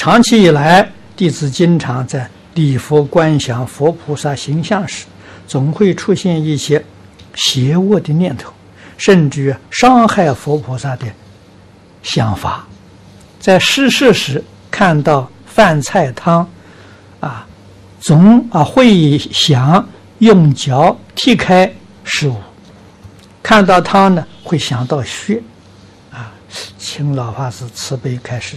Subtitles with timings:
[0.00, 5.04] 长期以来，弟子经常在礼佛观想佛菩萨形象时，
[5.46, 6.82] 总会出现一些
[7.34, 8.50] 邪恶的念头，
[8.96, 11.04] 甚至伤害佛菩萨的
[12.02, 12.66] 想法。
[13.38, 16.48] 在施食时看到饭菜汤，
[17.20, 17.46] 啊，
[18.00, 19.86] 总啊会想
[20.20, 21.70] 用脚踢开
[22.04, 22.36] 食物。
[23.42, 25.42] 看到汤呢，会想到血，
[26.10, 26.32] 啊，
[26.78, 28.56] 请老法师慈悲开示。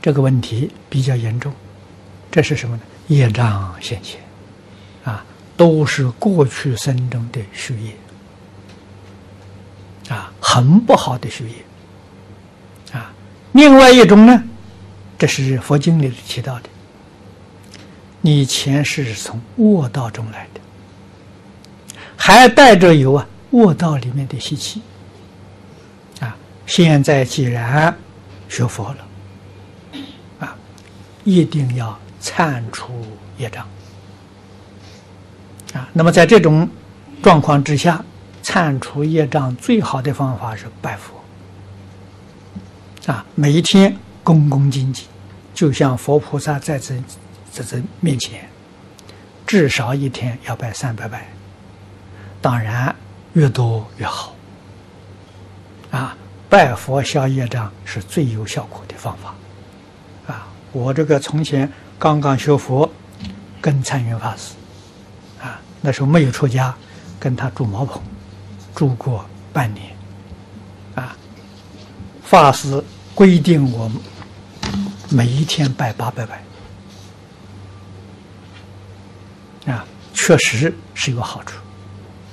[0.00, 1.52] 这个问题比较严重，
[2.30, 2.82] 这是什么呢？
[3.08, 4.20] 业障显现，
[5.04, 5.24] 啊，
[5.56, 7.96] 都是过去生中的血业，
[10.14, 13.12] 啊，很不好的血业，啊，
[13.52, 14.42] 另外一种呢，
[15.18, 16.68] 这是佛经里提到的，
[18.20, 20.60] 你前世是从恶道中来的。
[22.20, 24.82] 还带着有啊恶道里面的习气，
[26.20, 26.36] 啊，
[26.66, 27.96] 现在既然
[28.50, 29.07] 学佛了，
[31.28, 33.04] 一定要铲除
[33.36, 33.68] 业障，
[35.74, 36.66] 啊，那么在这种
[37.22, 38.02] 状况之下，
[38.42, 41.12] 铲除业障最好的方法是拜佛，
[43.12, 43.94] 啊，每一天
[44.24, 45.04] 恭恭敬敬，
[45.52, 46.96] 就像佛菩萨在这
[47.52, 48.48] 在这面前，
[49.46, 51.28] 至少一天要拜三百拜。
[52.40, 52.96] 当然，
[53.34, 54.34] 越多越好。
[55.90, 56.16] 啊，
[56.48, 59.34] 拜佛消业障是最有效果的方法。
[60.32, 62.90] 啊，我这个从前刚刚学佛，
[63.60, 64.54] 跟参云法师，
[65.40, 66.74] 啊，那时候没有出家，
[67.18, 68.02] 跟他住茅棚，
[68.74, 69.86] 住过半年。
[70.94, 71.16] 啊，
[72.22, 72.82] 法师
[73.14, 73.90] 规定我
[75.10, 76.42] 每一天拜八百拜。
[79.72, 81.58] 啊，确实是有好处。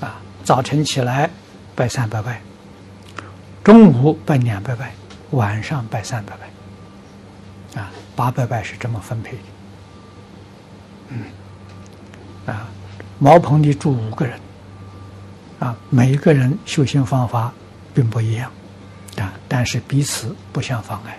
[0.00, 1.30] 啊早晨起来
[1.74, 2.42] 拜三百拜，
[3.62, 4.92] 中午拜两百拜，
[5.30, 6.48] 晚上拜三百拜，
[7.74, 9.42] 啊，八百拜是这么分配的。
[11.08, 11.24] 嗯，
[12.46, 12.68] 啊，
[13.18, 14.38] 茅棚里住五个人，
[15.58, 17.52] 啊，每一个人修行方法
[17.92, 18.50] 并不一样，
[19.18, 21.18] 啊，但是彼此不相妨碍。